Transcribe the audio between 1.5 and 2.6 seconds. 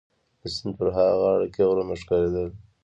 کي غرونه ښکارېدل.